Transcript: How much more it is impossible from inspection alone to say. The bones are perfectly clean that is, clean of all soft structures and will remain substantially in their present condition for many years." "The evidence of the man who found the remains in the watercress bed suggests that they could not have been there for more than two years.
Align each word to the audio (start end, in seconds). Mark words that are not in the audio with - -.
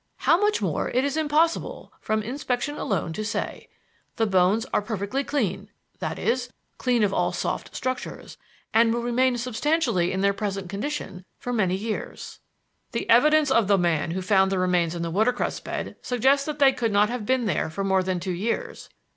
How 0.17 0.35
much 0.35 0.63
more 0.63 0.89
it 0.89 1.03
is 1.05 1.15
impossible 1.15 1.93
from 2.01 2.23
inspection 2.23 2.75
alone 2.75 3.13
to 3.13 3.23
say. 3.23 3.69
The 4.15 4.25
bones 4.25 4.65
are 4.73 4.81
perfectly 4.81 5.23
clean 5.23 5.69
that 5.99 6.17
is, 6.17 6.51
clean 6.79 7.03
of 7.03 7.13
all 7.13 7.31
soft 7.31 7.75
structures 7.75 8.35
and 8.73 8.91
will 8.91 9.03
remain 9.03 9.37
substantially 9.37 10.11
in 10.11 10.21
their 10.21 10.33
present 10.33 10.69
condition 10.71 11.23
for 11.37 11.53
many 11.53 11.75
years." 11.75 12.39
"The 12.93 13.07
evidence 13.11 13.51
of 13.51 13.67
the 13.67 13.77
man 13.77 14.09
who 14.09 14.23
found 14.23 14.51
the 14.51 14.57
remains 14.57 14.95
in 14.95 15.03
the 15.03 15.11
watercress 15.11 15.59
bed 15.59 15.95
suggests 16.01 16.47
that 16.47 16.57
they 16.57 16.73
could 16.73 16.91
not 16.91 17.09
have 17.11 17.23
been 17.23 17.45
there 17.45 17.69
for 17.69 17.83
more 17.83 18.01
than 18.01 18.19
two 18.19 18.33
years. 18.33 18.89